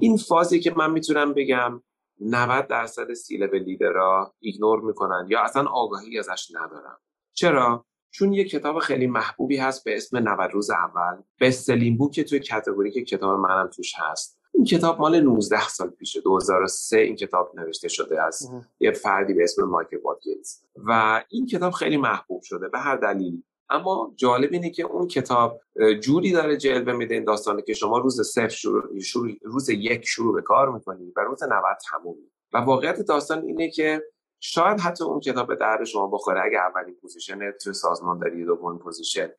[0.00, 1.82] این فازی که من می‌تونم بگم
[2.20, 6.96] 90 درصد سی لیدر لیدرها ایگنور می‌کنن یا اصلا آگاهی ازش ندارن
[7.32, 12.24] چرا؟ چون یه کتاب خیلی محبوبی هست به اسم 90 روز اول بستلین بود که
[12.24, 14.40] توی کتگوری که کتاب منم توش هست.
[14.54, 18.50] این کتاب مال 19 سال پیشه 2003 این کتاب نوشته شده از
[18.80, 20.54] یه فردی به اسم مایکل واتکینز.
[20.76, 23.44] و این کتاب خیلی محبوب شده به هر دلیلی.
[23.70, 25.60] اما جالب اینه که اون کتاب
[26.00, 30.34] جوری داره جلوه میده این داستانه که شما روز صفر شروع, شروع روز یک شروع
[30.34, 31.52] به کار می‌کنی و روز 90
[31.90, 32.30] تمومی.
[32.52, 34.02] و واقعیت داستان اینه که
[34.40, 38.78] شاید حتی اون کتاب به درد شما بخوره اگه اولین position تو سازمان داری دومین
[38.78, 39.30] position.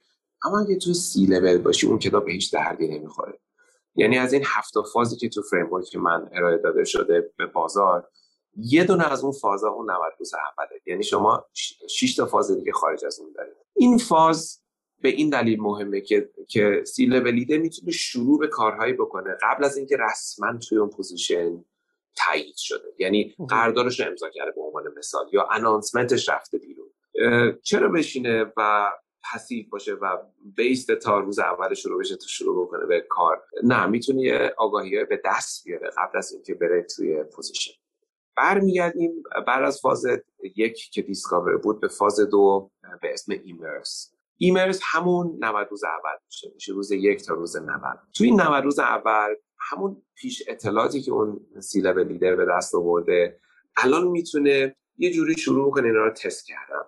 [0.45, 3.39] اما اگه تو سی لول باشی اون کتاب به هیچ دردی نمی‌خوره.
[3.95, 8.09] یعنی از این هفت فازی که تو framework من ارائه داده شده به بازار
[8.55, 10.81] یه دونه از اون فازا اون 90 روز اوله.
[10.85, 11.45] یعنی شما
[11.89, 13.53] 6 تا فاز دیگه خارج از اون دارید.
[13.77, 14.61] این فاز
[15.01, 19.77] به این دلیل مهمه که که سی لولیده می‌تونه شروع به کارهایی بکنه قبل از
[19.77, 21.65] اینکه رسما توی اون position
[22.15, 22.93] تایید شده.
[22.99, 26.87] یعنی قراردادش رو امضا کرده به عنوان مثال یا announcement ش رفته بیرون.
[27.63, 28.91] چرا بشینه و
[29.33, 30.17] passive باشه و
[30.55, 35.21] بیست تا روز اول شروع بشه تو شروع بکنه به کار؟ نه می‌تونی آگاهی به
[35.25, 37.73] دست بیاره قبل از اینکه بره توی position.
[38.37, 40.05] برمیگردیم بعد از فاز
[40.55, 42.71] یک که Discover بود به فاز دو
[43.01, 44.13] به اسم Immerse.
[44.37, 48.63] Immerse همون 90 روز اول میشه میشه روز یک تا روز 90 توی این 90
[48.63, 49.35] روز اول
[49.71, 53.39] همون پیش اطلاعاتی که اون C-level leader به دست آورده
[53.77, 56.83] الان می‌تونه یه جوری شروع کنه اینا رو تست کردن.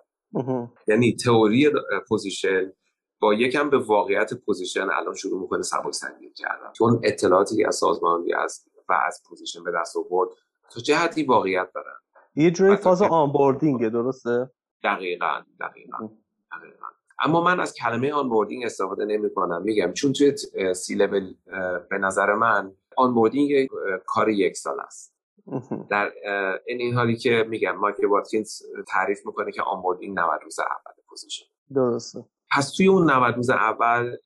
[0.88, 1.70] یعنی تئوری
[2.08, 2.72] position
[3.20, 6.72] با یکم به واقعیت position الان شروع می‌کنه سبک سنگین کردن.
[6.72, 10.30] چون اطلاعاتی که از سازمانی از و از position به دست آورد
[10.74, 11.96] تا چه حدی واقعیت دارن؟
[12.34, 14.50] یه جوری فاز onboarding ه درسته؟
[14.84, 15.98] دقیقا دقیقا
[16.52, 16.86] دقیقا.
[17.22, 20.36] اما من از کلمه onboarding استفاده نمی کنم میگم چون توی
[20.74, 21.34] سی لول
[21.90, 23.68] به نظر من onboarding
[24.06, 25.14] کار یک سال است.
[25.90, 26.12] در
[26.66, 31.46] این این حالی که میگم مایکل واتکینز تعریف می‌کنه که onboarding 90 روز اول position.
[31.74, 32.24] درسته.
[32.50, 34.16] پس توی اون 90 روز اول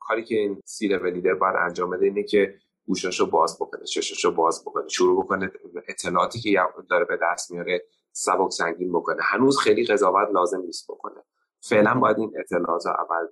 [0.00, 2.54] کاری که این C-level leader باید انجام بده اینه که
[2.86, 5.52] گوشاشو باز بکنه چشاشو باز بکنه شروع بکنه
[5.88, 6.58] اطلاعاتی که
[6.90, 9.22] داره به دست میاره سبک سنگین بکنه.
[9.22, 11.22] هنوز خیلی قضاوت لازم نیست بکنه.
[11.60, 13.26] فعلا باید این اطلاعات اول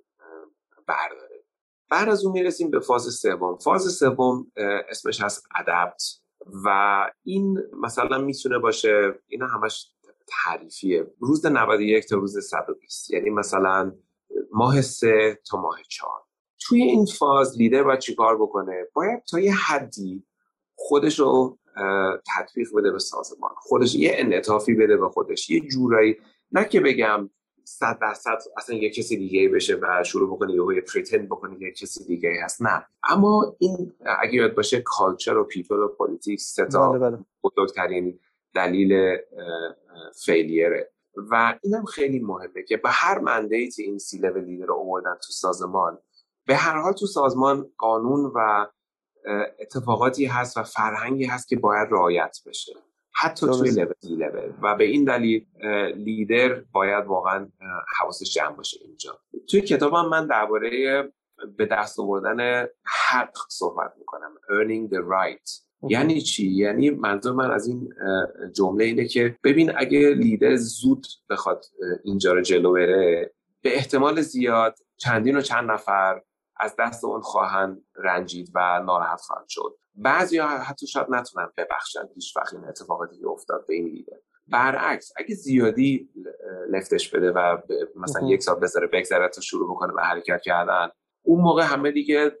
[0.87, 1.43] برداره.
[1.89, 3.57] بعد از اون می‌رسیم به فاز سوم.
[3.57, 4.51] فاز سوم
[4.89, 6.03] اسمش هست ادپت
[6.65, 6.69] و
[7.23, 9.93] این مثلا می‌تونه باشه اینا همش
[10.27, 11.13] تعریفیه.
[11.19, 13.91] روز 91 تا روز 120 یعنی مثلا
[14.51, 16.22] ماه سه تا ماه چهار.
[16.67, 20.23] توی این فاز لیدر باید چیکار بکنه؟ باید تا یه حدی
[20.75, 21.57] خودش رو
[22.37, 23.51] تطبیق بده به سازمان.
[23.55, 25.49] خودش یه انعطافی بده به خودش.
[25.49, 26.17] یه جورایی
[26.51, 27.29] نه که بگم
[27.63, 32.05] صد درصد اصلا یه کسی دیگه بشه و شروع بکنه یه pretend بکنه یه کسی
[32.05, 32.61] دیگه هست.
[32.61, 32.85] نه.
[33.09, 37.25] اما این اگه یاد باشه culture و people و politics سه تا بله، بله.
[37.43, 38.19] بزرگترین
[38.55, 39.17] دلیل
[40.25, 40.91] failure ه
[41.31, 45.99] و اینم خیلی مهمه که به هر mandate این C-level leader رو آوردن تو سازمان
[46.45, 48.67] به هر حال تو سازمان قانون و
[49.59, 52.73] اتفاقاتی هست و فرهنگی هست که باید رعایت بشه.
[53.15, 55.45] حتی توی لول لول و به این دلیل
[55.95, 57.49] لیدر باید واقعا
[57.99, 59.19] حواسش جمع باشه اینجا.
[59.49, 61.03] توی کتابم من درباره
[61.57, 64.35] به دست آوردن حق صحبت می‌کنم.
[64.49, 65.63] Earning the right.
[65.89, 67.93] یعنی چی؟ یعنی منظور من از این
[68.55, 71.65] جمله اینه که ببین اگه لیدر زود بخواد
[72.03, 76.21] اینجا رو جلو بره به احتمال زیاد چندین و چند نفر
[76.63, 79.77] از دست اون خواهند رنجید و ناراحت خواهند شد.
[79.95, 84.05] بعضی ها حتی شاید نتونن ببخشن هیچ وقت این اتفاقاتی که افتاد به این
[84.47, 86.09] برعکس اگه زیادی
[86.69, 87.57] لفتش بده و
[87.95, 90.89] مثلا یک سال بذاره بگذره تا شروع بکنه به حرکت کردن
[91.25, 92.31] اون موقع همه دیگه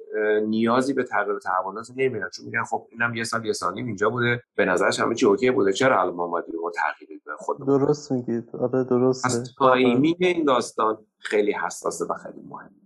[0.47, 4.41] نیازی به تغییر تحولات نمیرن چون میگن خب اینم یه سال یه سال اینجا بوده.
[4.55, 5.73] به نظرش همه چی اوکی بوده.
[5.73, 8.55] چرا الان ما باید رو تغییر به خود درست میگید.
[8.55, 9.27] آره درسته.
[9.27, 12.82] از timing این داستان خیلی حساسه و خیلی مهمه.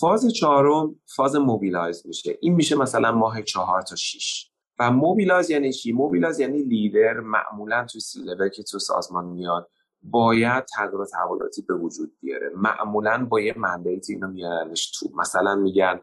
[0.00, 2.38] فاز چهارم فاز Mobilize میشه.
[2.40, 4.50] این میشه مثلا ماه چهار تا شیش.
[4.78, 8.20] و Mobilize یعنی چی؟ Mobilize یعنی لیدر معمولا تو سی
[8.54, 9.70] که تو سازمان میاد
[10.02, 12.50] باید تغییر تحولاتی به وجود بیاره.
[12.56, 15.08] معمولا با یه mandate ی اینو میارنش تو.
[15.14, 16.00] مثلا میگن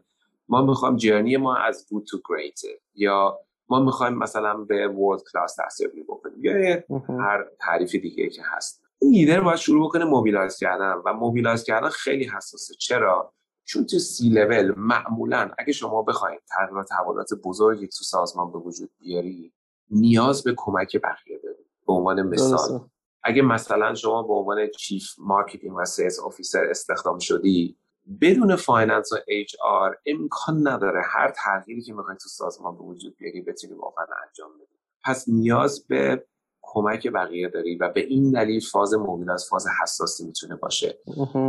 [0.48, 2.60] ما می‌خوایم journey ما از good to great
[2.94, 6.44] یا ما می‌خوایم مثلا به world class دستیابی بکنیم.
[6.44, 8.82] یا هر تعریف دیگه که هست.
[8.98, 10.94] این لیدر باید شروع بکنه mobilize کردن.
[11.04, 12.74] و mobilize کردن خیلی حساسه.
[12.74, 18.58] چرا؟ چون تو سی لول معمولا اگه شما بخواید تغییر تحولات بزرگی تو سازمان به
[18.58, 19.52] وجود بیاری
[19.90, 22.88] نیاز به کمک بقیه داری به عنوان مثال
[23.22, 27.78] اگه مثلا شما به عنوان chief marketing و sales officer استخدام شدی
[28.20, 33.40] بدون finance و HR امکان نداره هر تغییری که می‌خواید تو سازمان به وجود بیاری
[33.40, 34.78] بتونی واقعا انجام بدی.
[35.04, 36.26] پس نیاز به
[36.74, 40.98] کمک بقیه داری و به این دلیل فاز mobilize فاز حساسی می‌تونه باشه.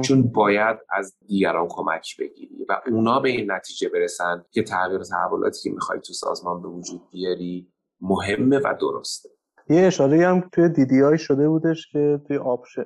[0.01, 5.69] چون باید از دیگران کمک بگیری و اونا به این نتیجه برسن که تغییر تحولاتی
[5.69, 9.29] که می‌خوای تو سازمان به وجود بیاری مهمه و درسته.
[9.69, 12.39] یه اشاره هم توی دیدی های شده بودش که توی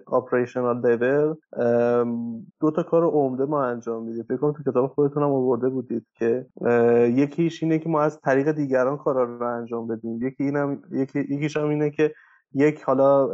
[0.08, 1.36] آپریشنال لیول
[2.60, 4.24] دو تا کار عمده ما انجام میدیم.
[4.24, 6.46] فکر کنم تو کتاب خودتون هم آورده بودید که
[7.16, 10.28] یکیش اینه که ما از طریق دیگران کارا رو انجام بدیم.
[10.28, 12.14] یکی اینم یکی یکیش هم اینه که
[12.54, 13.28] یک حالا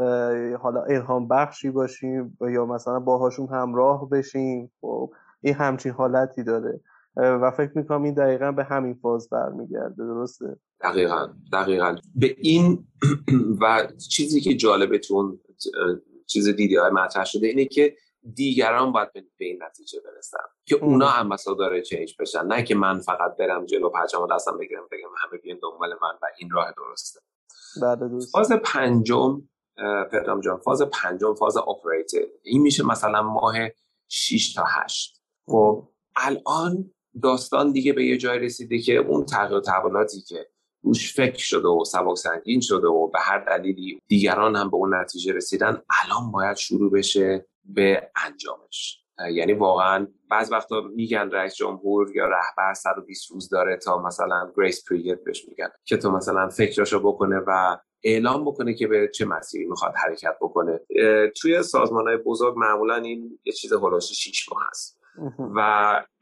[0.58, 6.82] حالا الهام بخشی باشیم یا مثلا باهاشون همراه بشیم خب این همچین حالتی داره.
[7.18, 11.96] و فکر می‌کنم این دقیقا به همین فاز برمیگرده درسته؟ دقیقا دقیقا.
[12.16, 12.88] به این
[13.62, 15.40] و چیزی که جالبتون
[16.28, 17.96] چیز دیدی های مطرح شده اینه که
[18.34, 22.46] دیگران باید به این نتیجه برسن که اونا هم داره change بشن.
[22.46, 26.26] نه که من فقط برم جلو پرچم دستم بگیرم بگم همه بیان دنبال من و
[26.40, 27.20] این راه درسته.
[28.32, 29.42] فاز پنجم
[30.12, 33.56] پدرام جان فاز پنجم فاز operate این میشه مثلا ماه
[34.08, 36.92] 6 تا 8 خب الان
[37.24, 40.48] داستان دیگه به یه جای رسیده که اون تغییر تحولاتی که
[40.84, 44.96] روش فکر شده و سبک سنگین شده و به هر دلیلی دیگران هم به اون
[44.96, 49.05] نتیجه رسیدن الان باید شروع بشه به انجامش.
[49.32, 54.90] یعنی واقعا بعض وقتا میگن رئیس جمهور یا رهبر 120 روز داره تا مثلا گریس
[54.90, 59.66] پریود بهش میگن که تو مثلا فکرشو بکنه و اعلام بکنه که به چه مسیری
[59.66, 60.80] می‌خواد حرکت بکنه.
[61.42, 65.00] توی سازمان های بزرگ معمولا این یه چیز هلوش 6 ماه هست.
[65.56, 65.60] و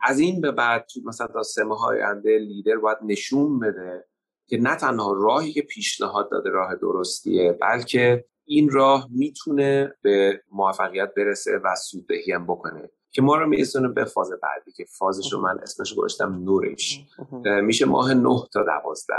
[0.01, 4.05] از این به بعد مثلا تا سه ماه آینده لیدر باید نشون بده
[4.47, 11.13] که نه تنها راهی که پیشنهاد داده راه درستیه بلکه این راه می‌تونه به موفقیت
[11.17, 12.89] برسه و سوددهی هم بکنه.
[13.11, 17.05] که ما رو میرسونه به فاز بعدی که فازش رو من اسمش گذاشتم نورش.
[17.43, 19.13] میشه ماه نه تا دوازده.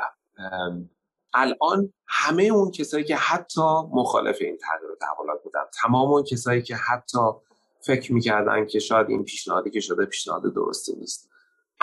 [1.35, 6.63] الان همه اون کسایی که حتی مخالف این تغییر و تحولات بودن تمام اون کسایی
[6.63, 7.19] که حتی
[7.81, 11.31] فکر می‌کردن که شاید این پیشنهادی که شده پیشنهاد درستی نیست.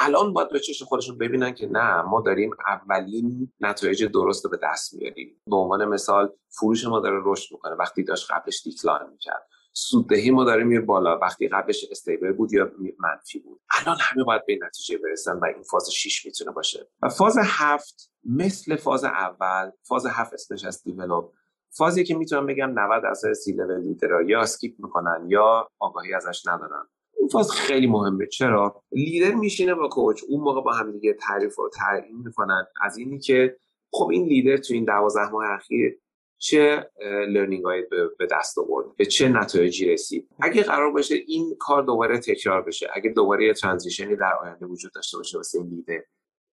[0.04, 4.60] الان باید به چشم خودشون ببینن که نه ما داریم اولین نتایج درست رو به
[4.64, 5.42] دست میاریم.
[5.48, 7.76] به عنوان مثال فروش ما داره رشد می‌کنه.
[7.76, 9.48] وقتی داشت قبلش دیکلاین می‌کرد.
[9.74, 11.18] سوددهی ما داره میره بالا.
[11.18, 13.62] وقتی قبلش استیبل بود یا منفی بود.
[13.80, 16.88] الان همه باید به نتیجه برسن و این فاز 6 می‌تونه باشه.
[17.02, 21.34] و فاز هفت مثل فاز اول فاز هفت اسمش از دیولوب.
[21.78, 26.48] فازی که می‌تونم بگم 90 درصد C-level leader ها یا skip می‌کنن یا آگاهی ازش
[26.48, 26.88] ندارن.
[27.22, 28.28] این فاز خیلی مهمه.
[28.28, 30.24] چرا؟ لیدر میشینه با coach.
[30.28, 32.66] اون موقع با هم دیگه تعریف و تعیین می‌کنن.
[32.82, 33.58] از اینی که
[33.92, 36.00] خب این لیدر تو این دوازده ماه اخیر
[36.38, 36.90] چه
[37.28, 37.84] learning هایی
[38.20, 42.90] به دست آورد؟ به چه نتایجی رسید؟ اگه قرار باشه این کار دوباره تکرار بشه
[42.94, 46.04] اگه دوباره یه transition ی در آینده وجود داشته باشه واسه این لیدر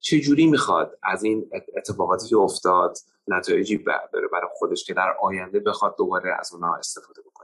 [0.01, 2.97] چه جوری می‌خواد از این اتفاقاتی که افتاد
[3.27, 7.38] نتایجی برداره برای خودش که در آینده بخواد دوباره از اونها استفاده بکنه؟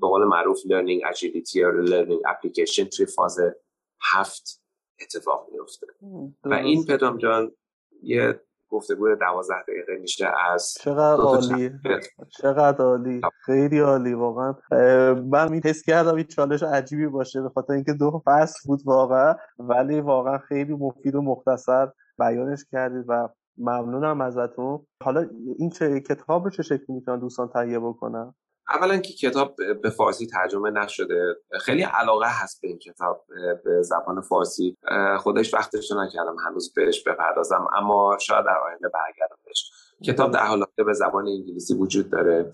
[0.00, 3.38] به قول معروف learning agility یا learning application توی فاز
[4.12, 4.62] هفت
[5.02, 5.86] اتفاق میفته
[6.44, 7.52] و این پدرام جان
[8.02, 11.70] یه گفتگو دوازده دقیقه میشه از چقدر عالی.
[12.40, 13.20] چقدر عالی.
[13.44, 14.54] خیلی عالی واقعا.
[15.14, 19.36] من می حس کردم این چالش عجیبی باشه به خاطر اینکه دو فصل بود واقعا.
[19.58, 23.28] ولی واقعا خیلی مفید و مختصر بیانش کردید و
[23.58, 24.86] ممنونم ازتون.
[25.02, 25.28] حالا
[25.58, 28.34] این چه کتاب رو چه شکلی می‌تونن دوستان تهیه بکنن
[28.68, 33.26] اولا که کتاب به فارسی ترجمه نشده خیلی علاقه هست به این کتاب
[33.64, 34.76] به زبان فارسی.
[35.18, 39.70] خودش وقتش نکردم هنوز بهش بپردازم اما شاید در آینده برگردم بهش.
[40.04, 42.50] کتاب در حال به زبان انگلیسی وجود داره.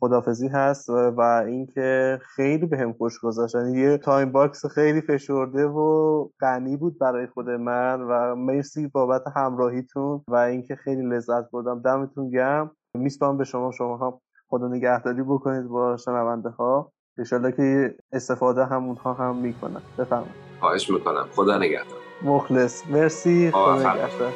[0.00, 5.66] خدافزی هست و اینکه خیلی به هم خوش گذاشت یعنی یه time box خیلی فشرده
[5.66, 11.82] و غنی بود برای خود من و مرسی بابت همراهیتون و اینکه خیلی لذت بردم.
[11.82, 12.70] دمتون گرم.
[12.94, 13.70] میسپارم به شما.
[13.70, 20.34] شما هم خدا نگهداری بکنید با شنونده ها انشالله که استفاده همونها هم می‌کنن بفرمایید.
[20.60, 21.24] خواهش می‌کنم.
[21.32, 21.98] خدا نگهدار.
[22.22, 22.82] مخلص.
[22.90, 23.50] مرسی.
[23.50, 24.32] خدا نگهدار.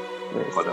[0.51, 0.73] خدا